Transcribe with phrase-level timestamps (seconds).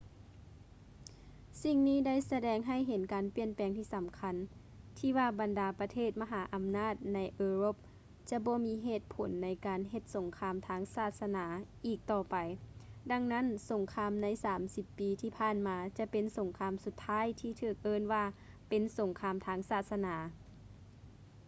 [1.63, 4.35] ສິ່ງນີ້ໄດ້ສະແດງໃຫ້ເຫັນການປ່ຽນແປງທີ່ສຳຄັນ
[4.97, 7.75] ທີ່ວ່າບັນດາປະເທດມະຫາອຳນາດໃນເອີຣົບ
[8.29, 11.45] ຈະບໍ່ມີເຫດຜົນໃນການເຮັດສົງຄາມທາງສາສະໜາ
[11.85, 12.35] ອີກຕໍ່ໄປ
[13.11, 18.23] ດັ່ງນັ້ນ ສົງຄາມໃນສາມສິບປີທີ່ຜ່ານມາຈະເປັນສົງຄາມສຸດທ້າຍທີ່ຖືກເອີ້ນວ່າ
[18.69, 20.15] ເປັນ ສົງຄາມທາງສາສະໜາ